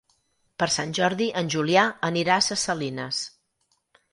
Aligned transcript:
Per 0.61 0.67
Sant 0.75 0.95
Jordi 0.99 1.27
en 1.43 1.51
Julià 1.55 1.83
anirà 2.09 2.39
a 2.39 2.47
Ses 2.47 2.65
Salines. 2.71 3.21